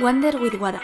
[0.00, 0.80] Wander with Wada,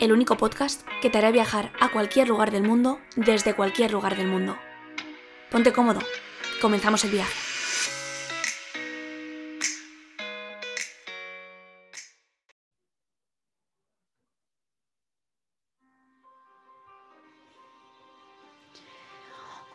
[0.00, 4.16] el único podcast que te hará viajar a cualquier lugar del mundo desde cualquier lugar
[4.16, 4.56] del mundo.
[5.50, 6.00] Ponte cómodo,
[6.62, 7.34] comenzamos el viaje.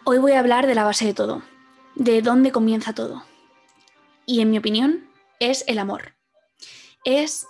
[0.04, 1.44] Hoy voy a hablar de la base de todo,
[1.94, 3.24] de dónde comienza todo.
[4.26, 5.08] Y en mi opinión,
[5.40, 6.16] es el amor.
[7.06, 7.46] Es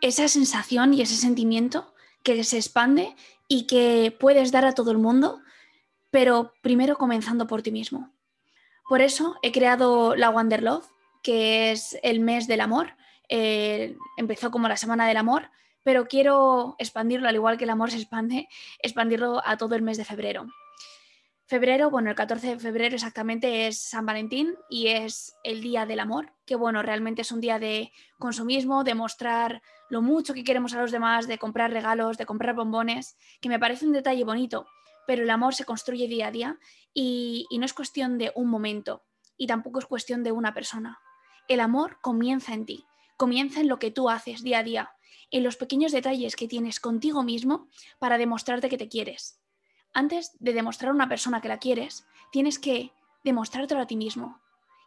[0.00, 3.14] esa sensación y ese sentimiento que se expande
[3.48, 5.40] y que puedes dar a todo el mundo,
[6.10, 8.10] pero primero comenzando por ti mismo.
[8.88, 10.86] Por eso he creado la Wonder Love,
[11.22, 12.94] que es el mes del amor.
[13.28, 15.50] Eh, empezó como la semana del amor,
[15.84, 18.48] pero quiero expandirlo, al igual que el amor se expande,
[18.82, 20.46] expandirlo a todo el mes de febrero.
[21.50, 25.98] Febrero, bueno, el 14 de febrero exactamente es San Valentín y es el día del
[25.98, 27.90] amor, que bueno, realmente es un día de
[28.20, 32.54] consumismo, de mostrar lo mucho que queremos a los demás, de comprar regalos, de comprar
[32.54, 34.68] bombones, que me parece un detalle bonito,
[35.08, 36.58] pero el amor se construye día a día
[36.94, 39.02] y, y no es cuestión de un momento
[39.36, 41.00] y tampoco es cuestión de una persona.
[41.48, 44.92] El amor comienza en ti, comienza en lo que tú haces día a día,
[45.32, 47.66] en los pequeños detalles que tienes contigo mismo
[47.98, 49.39] para demostrarte que te quieres
[49.92, 52.92] antes de demostrar a una persona que la quieres, tienes que
[53.24, 54.40] demostrártelo a ti mismo.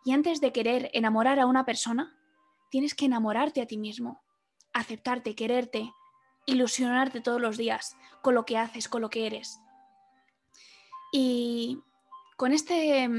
[0.05, 2.17] Y antes de querer enamorar a una persona,
[2.69, 4.21] tienes que enamorarte a ti mismo,
[4.73, 5.93] aceptarte, quererte,
[6.45, 9.59] ilusionarte todos los días con lo que haces, con lo que eres.
[11.11, 11.79] Y
[12.37, 13.09] con, este,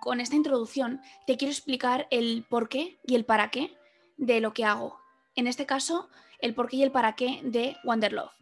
[0.00, 3.76] con esta introducción te quiero explicar el por qué y el para qué
[4.16, 5.00] de lo que hago.
[5.34, 6.08] En este caso,
[6.40, 8.32] el por qué y el para qué de Wonderlove.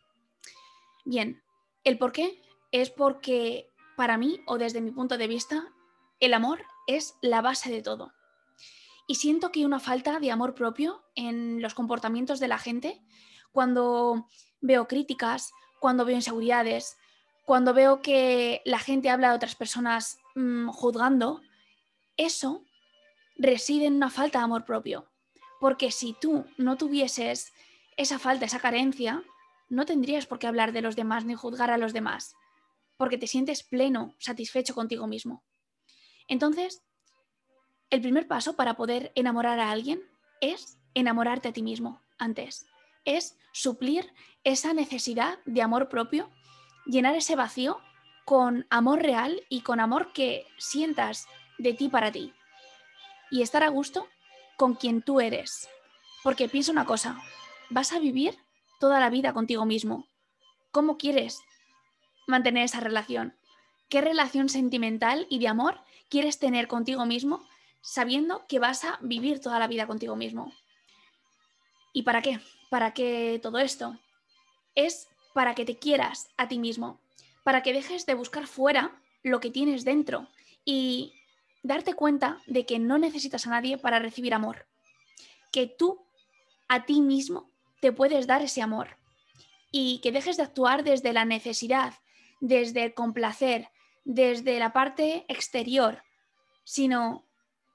[1.04, 1.42] Bien,
[1.84, 2.40] el por qué
[2.74, 5.72] es porque para mí, o desde mi punto de vista,
[6.18, 8.12] el amor es la base de todo.
[9.06, 13.00] Y siento que hay una falta de amor propio en los comportamientos de la gente
[13.52, 14.26] cuando
[14.60, 16.96] veo críticas, cuando veo inseguridades,
[17.44, 21.42] cuando veo que la gente habla de otras personas mmm, juzgando.
[22.16, 22.64] Eso
[23.36, 25.06] reside en una falta de amor propio.
[25.60, 27.52] Porque si tú no tuvieses
[27.96, 29.22] esa falta, esa carencia,
[29.68, 32.34] no tendrías por qué hablar de los demás ni juzgar a los demás
[32.96, 35.44] porque te sientes pleno, satisfecho contigo mismo.
[36.28, 36.82] Entonces,
[37.90, 40.02] el primer paso para poder enamorar a alguien
[40.40, 42.66] es enamorarte a ti mismo antes.
[43.04, 44.12] Es suplir
[44.42, 46.30] esa necesidad de amor propio,
[46.86, 47.80] llenar ese vacío
[48.24, 51.26] con amor real y con amor que sientas
[51.58, 52.32] de ti para ti.
[53.30, 54.08] Y estar a gusto
[54.56, 55.68] con quien tú eres.
[56.22, 57.20] Porque piensa una cosa,
[57.70, 58.38] vas a vivir
[58.80, 60.06] toda la vida contigo mismo.
[60.70, 61.42] ¿Cómo quieres
[62.26, 63.34] mantener esa relación?
[63.88, 67.46] ¿Qué relación sentimental y de amor quieres tener contigo mismo
[67.80, 70.52] sabiendo que vas a vivir toda la vida contigo mismo?
[71.92, 72.40] ¿Y para qué?
[72.70, 73.98] ¿Para qué todo esto?
[74.74, 77.00] Es para que te quieras a ti mismo,
[77.44, 80.28] para que dejes de buscar fuera lo que tienes dentro
[80.64, 81.12] y
[81.62, 84.66] darte cuenta de que no necesitas a nadie para recibir amor,
[85.52, 86.04] que tú
[86.68, 88.96] a ti mismo te puedes dar ese amor
[89.70, 91.94] y que dejes de actuar desde la necesidad
[92.44, 93.70] desde el complacer,
[94.04, 96.02] desde la parte exterior,
[96.62, 97.26] sino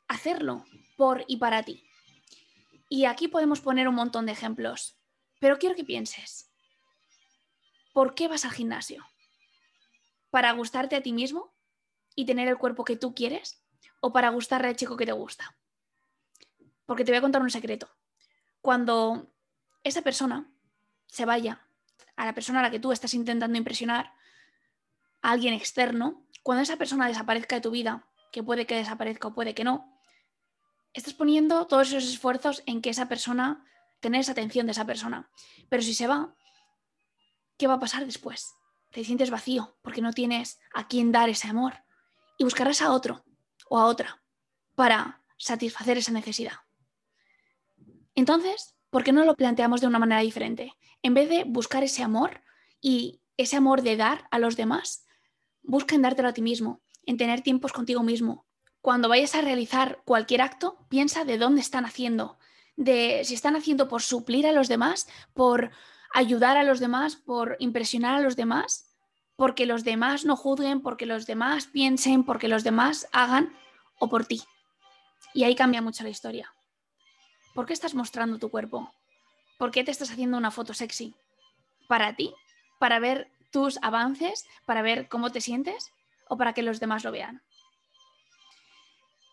[0.08, 0.64] hacerlo
[0.96, 1.84] por y para ti.
[2.88, 4.96] Y aquí podemos poner un montón de ejemplos,
[5.40, 6.52] pero quiero que pienses,
[7.94, 9.04] ¿por qué vas al gimnasio?
[10.30, 11.52] ¿Para gustarte a ti mismo
[12.14, 13.64] y tener el cuerpo que tú quieres?
[14.02, 15.58] ¿O para gustarle al chico que te gusta?
[16.86, 17.90] Porque te voy a contar un secreto.
[18.62, 19.34] Cuando
[19.84, 20.54] esa persona
[21.08, 21.66] se vaya,
[22.16, 24.14] a la persona a la que tú estás intentando impresionar,
[25.22, 29.54] alguien externo, cuando esa persona desaparezca de tu vida, que puede que desaparezca o puede
[29.54, 30.00] que no,
[30.94, 33.66] estás poniendo todos esos esfuerzos en que esa persona,
[34.00, 35.30] tener esa atención de esa persona.
[35.70, 36.36] Pero si se va,
[37.58, 38.54] ¿qué va a pasar después?
[38.92, 41.84] Te sientes vacío porque no tienes a quién dar ese amor
[42.38, 43.24] y buscarás a otro
[43.70, 44.22] o a otra
[44.76, 46.54] para satisfacer esa necesidad.
[48.16, 50.74] Entonces, ¿por qué no lo planteamos de una manera diferente?
[51.04, 52.42] En vez de buscar ese amor
[52.82, 55.06] y ese amor de dar a los demás,
[55.70, 58.46] busca en dártelo a ti mismo, en tener tiempos contigo mismo.
[58.82, 62.40] Cuando vayas a realizar cualquier acto, piensa de dónde están haciendo,
[62.76, 65.70] de si están haciendo por suplir a los demás, por
[66.12, 68.96] ayudar a los demás, por impresionar a los demás,
[69.36, 73.54] porque los demás no juzguen, porque los demás piensen, porque los demás hagan
[74.00, 74.42] o por ti.
[75.36, 76.52] Y ahí cambia mucho la historia.
[77.54, 78.92] ¿Por qué estás mostrando tu cuerpo?
[79.60, 81.14] ¿Por qué te estás haciendo una foto sexy?
[81.88, 82.34] ¿Para ti?
[82.80, 85.92] ¿Para ver tus avances para ver cómo te sientes
[86.28, 87.42] o para que los demás lo vean.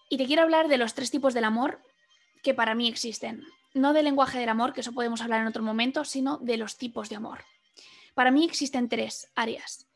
[0.08, 1.80] Y te quiero hablar de los tres tipos del amor
[2.42, 3.44] que para mí existen.
[3.74, 6.78] no del lenguaje del amor, que eso podemos hablar en otro momento, sino de los
[6.78, 7.44] tipos de amor.
[8.14, 9.86] Para mí existen tres áreas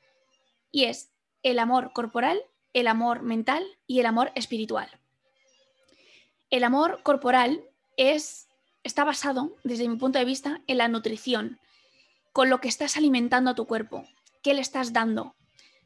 [0.71, 1.11] y es
[1.43, 2.43] el amor corporal,
[2.75, 4.91] el amor mental y el amor espiritual.
[6.51, 7.65] El amor corporal
[7.97, 8.49] es,
[8.83, 11.59] está basado, desde mi punto de vista, en la nutrición,
[12.33, 14.05] con lo que estás alimentando a tu cuerpo,
[14.43, 15.37] qué le estás dando.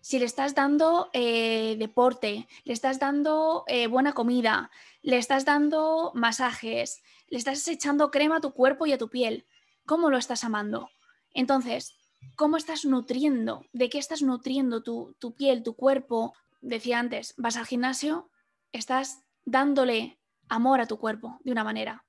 [0.00, 4.70] Si le estás dando eh, deporte, le estás dando eh, buena comida,
[5.00, 9.46] le estás dando masajes, le estás echando crema a tu cuerpo y a tu piel,
[9.86, 10.90] ¿cómo lo estás amando?
[11.32, 11.96] Entonces,
[12.36, 13.64] ¿cómo estás nutriendo?
[13.72, 16.34] ¿De qué estás nutriendo tu, tu piel, tu cuerpo?
[16.60, 18.30] Decía antes, vas al gimnasio,
[18.72, 20.18] estás dándole
[20.48, 22.03] amor a tu cuerpo de una manera.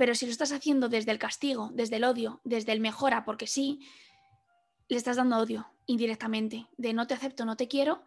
[0.00, 3.46] Pero si lo estás haciendo desde el castigo, desde el odio, desde el mejora, porque
[3.46, 3.86] sí,
[4.88, 8.02] le estás dando odio indirectamente, de no te acepto, no te quiero,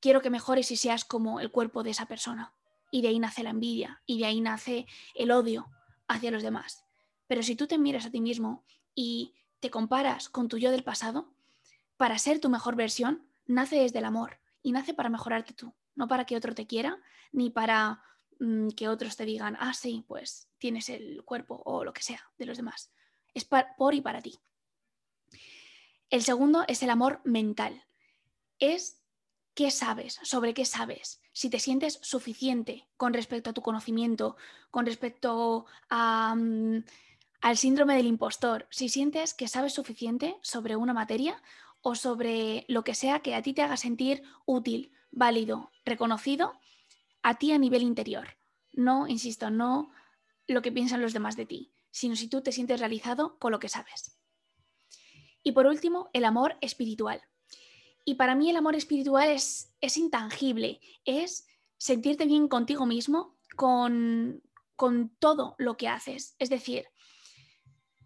[0.00, 2.54] quiero que mejores y seas como el cuerpo de esa persona.
[2.90, 5.70] Y de ahí nace la envidia, y de ahí nace el odio
[6.08, 6.84] hacia los demás.
[7.28, 8.64] Pero si tú te miras a ti mismo
[8.96, 11.32] y te comparas con tu yo del pasado,
[11.96, 16.08] para ser tu mejor versión, nace desde el amor y nace para mejorarte tú, no
[16.08, 16.98] para que otro te quiera,
[17.30, 18.02] ni para
[18.76, 22.46] que otros te digan, ah, sí, pues tienes el cuerpo o lo que sea de
[22.46, 22.92] los demás.
[23.34, 24.38] Es por y para ti.
[26.10, 27.84] El segundo es el amor mental.
[28.58, 29.02] Es
[29.54, 34.36] qué sabes, sobre qué sabes, si te sientes suficiente con respecto a tu conocimiento,
[34.70, 36.84] con respecto a, mm,
[37.40, 41.42] al síndrome del impostor, si sientes que sabes suficiente sobre una materia
[41.80, 46.58] o sobre lo que sea que a ti te haga sentir útil, válido, reconocido
[47.22, 48.36] a ti a nivel interior.
[48.72, 49.90] No, insisto, no
[50.46, 53.58] lo que piensan los demás de ti, sino si tú te sientes realizado con lo
[53.58, 54.18] que sabes.
[55.42, 57.22] Y por último, el amor espiritual.
[58.04, 64.42] Y para mí el amor espiritual es, es intangible, es sentirte bien contigo mismo, con,
[64.76, 66.34] con todo lo que haces.
[66.38, 66.86] Es decir,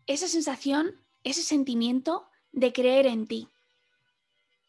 [0.07, 3.49] esa sensación, ese sentimiento de creer en ti.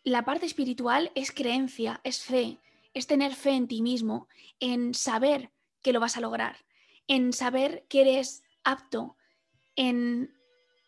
[0.04, 2.60] La parte espiritual es creencia, es fe,
[2.94, 4.28] es tener fe en ti mismo,
[4.60, 5.52] en saber
[5.82, 6.66] que lo vas a lograr,
[7.08, 9.18] en saber que eres apto,
[9.76, 10.34] en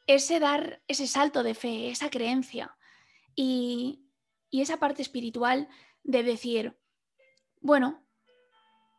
[0.07, 2.77] ese dar ese salto de fe, esa creencia
[3.35, 4.05] y,
[4.49, 5.67] y esa parte espiritual
[6.03, 6.77] de decir,
[7.59, 8.05] bueno,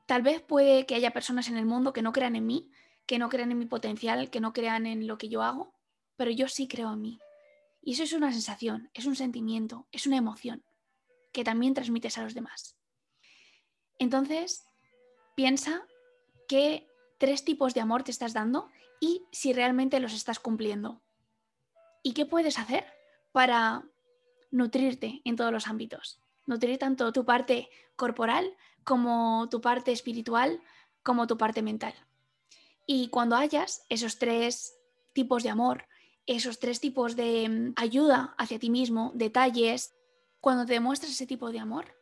[0.06, 2.70] tal vez puede que haya personas en el mundo que no crean en mí,
[3.06, 5.72] que no crean en mi potencial, que no crean en lo que yo hago,
[6.16, 7.18] pero yo sí creo en mí.
[7.80, 10.64] Y eso es una sensación, es un sentimiento, es una emoción
[11.32, 12.75] que también transmites a los demás.
[13.98, 14.66] Entonces,
[15.34, 15.86] piensa
[16.48, 16.88] qué
[17.18, 18.68] tres tipos de amor te estás dando
[19.00, 21.00] y si realmente los estás cumpliendo.
[22.02, 22.84] ¿Y qué puedes hacer
[23.32, 23.84] para
[24.50, 26.20] nutrirte en todos los ámbitos?
[26.46, 30.60] Nutrir tanto tu parte corporal como tu parte espiritual
[31.02, 31.94] como tu parte mental.
[32.86, 34.76] Y cuando hayas esos tres
[35.12, 35.86] tipos de amor,
[36.26, 39.94] esos tres tipos de mm, ayuda hacia ti mismo, detalles,
[40.40, 41.96] cuando te demuestras ese tipo de amor,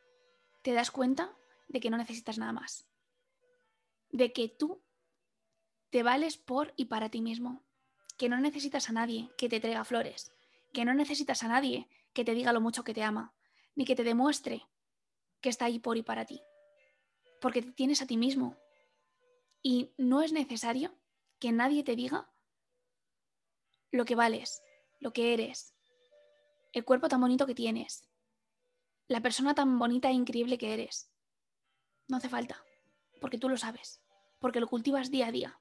[0.62, 1.35] te das cuenta
[1.69, 2.87] de que no necesitas nada más.
[4.11, 4.82] De que tú
[5.90, 7.64] te vales por y para ti mismo.
[8.16, 10.32] Que no necesitas a nadie que te traiga flores.
[10.72, 13.34] Que no necesitas a nadie que te diga lo mucho que te ama.
[13.75, 14.66] Ni que te demuestre
[15.40, 16.40] que está ahí por y para ti.
[17.40, 18.56] Porque te tienes a ti mismo
[19.62, 20.94] y no es necesario
[21.40, 22.31] que nadie te diga
[23.90, 24.62] lo que vales,
[25.00, 25.75] lo que eres,
[26.73, 28.09] el cuerpo tan bonito que tienes,
[29.09, 31.11] la persona tan bonita e increíble que eres.
[32.08, 32.62] No hace falta,
[33.20, 34.02] porque tú lo sabes,
[34.38, 35.61] porque lo cultivas día a día.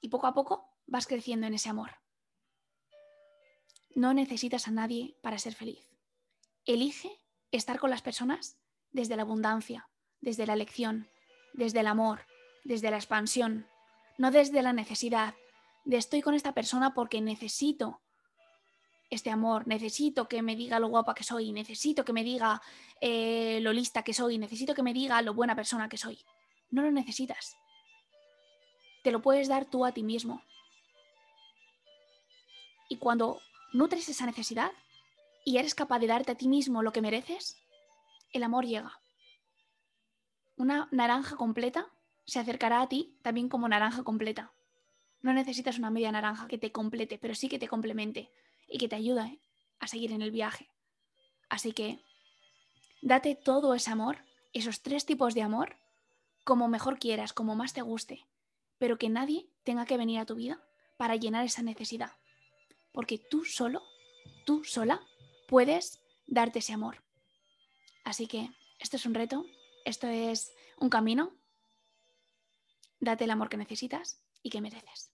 [0.00, 1.96] Y poco a poco vas creciendo en ese amor.
[3.94, 5.88] No necesitas a nadie para ser feliz.
[6.64, 7.10] Elige
[7.50, 8.58] estar con las personas
[8.92, 9.88] desde la abundancia,
[10.20, 11.08] desde la elección,
[11.52, 12.26] desde el amor,
[12.64, 13.66] desde la expansión,
[14.18, 15.34] no desde la necesidad
[15.84, 18.02] de estoy con esta persona porque necesito
[19.10, 22.62] este amor, necesito que me diga lo guapa que soy, necesito que me diga
[23.00, 26.24] eh, lo lista que soy, necesito que me diga lo buena persona que soy.
[26.70, 27.56] No lo necesitas.
[29.02, 30.42] Te lo puedes dar tú a ti mismo.
[32.88, 33.40] Y cuando
[33.72, 34.70] nutres esa necesidad
[35.44, 37.56] y eres capaz de darte a ti mismo lo que mereces,
[38.32, 39.00] el amor llega.
[40.56, 41.88] Una naranja completa
[42.26, 44.52] se acercará a ti también como naranja completa.
[45.20, 48.30] No necesitas una media naranja que te complete, pero sí que te complemente
[48.70, 49.40] y que te ayude
[49.78, 50.70] a seguir en el viaje.
[51.48, 51.98] Así que
[53.02, 55.76] date todo ese amor, esos tres tipos de amor,
[56.44, 58.26] como mejor quieras, como más te guste,
[58.78, 60.62] pero que nadie tenga que venir a tu vida
[60.96, 62.12] para llenar esa necesidad.
[62.92, 63.82] Porque tú solo,
[64.46, 65.00] tú sola,
[65.48, 67.02] puedes darte ese amor.
[68.04, 69.44] Así que esto es un reto,
[69.84, 71.32] esto es un camino
[73.00, 75.10] date el amor que necesitas y que mereces.